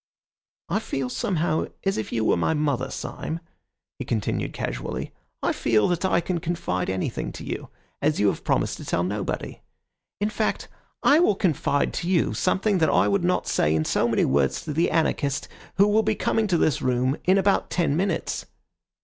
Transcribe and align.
"I 0.67 0.79
feel 0.79 1.09
somehow 1.09 1.67
as 1.83 1.95
if 1.99 2.11
you 2.11 2.25
were 2.25 2.35
my 2.35 2.55
mother, 2.55 2.89
Syme," 2.89 3.39
he 3.99 4.03
continued 4.03 4.51
casually. 4.51 5.13
"I 5.43 5.53
feel 5.53 5.87
that 5.89 6.03
I 6.03 6.21
can 6.21 6.39
confide 6.39 6.89
anything 6.89 7.31
to 7.33 7.43
you, 7.43 7.69
as 8.01 8.19
you 8.19 8.25
have 8.29 8.43
promised 8.43 8.77
to 8.77 8.83
tell 8.83 9.03
nobody. 9.03 9.61
In 10.19 10.31
fact, 10.31 10.67
I 11.03 11.19
will 11.19 11.35
confide 11.35 11.93
to 11.93 12.09
you 12.09 12.33
something 12.33 12.79
that 12.79 12.89
I 12.89 13.07
would 13.07 13.23
not 13.23 13.45
say 13.45 13.75
in 13.75 13.85
so 13.85 14.07
many 14.07 14.25
words 14.25 14.63
to 14.63 14.73
the 14.73 14.89
anarchists 14.89 15.47
who 15.75 15.87
will 15.87 16.01
be 16.01 16.15
coming 16.15 16.47
to 16.47 16.57
the 16.57 16.75
room 16.81 17.15
in 17.25 17.37
about 17.37 17.69
ten 17.69 17.95
minutes. 17.95 18.47